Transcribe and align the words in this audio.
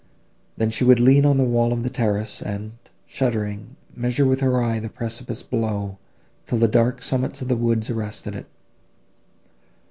Then 0.57 0.71
she 0.71 0.83
would 0.83 0.99
lean 0.99 1.27
on 1.27 1.37
the 1.37 1.43
wall 1.43 1.71
of 1.71 1.83
the 1.83 1.89
terrace, 1.91 2.41
and, 2.41 2.71
shuddering, 3.05 3.75
measure 3.95 4.25
with 4.25 4.39
her 4.39 4.59
eye 4.59 4.79
the 4.79 4.89
precipice 4.89 5.43
below, 5.43 5.99
till 6.47 6.57
the 6.57 6.67
dark 6.67 7.03
summits 7.03 7.43
of 7.43 7.49
the 7.49 7.55
woods 7.55 7.87
arrested 7.87 8.33
it. 8.35 8.47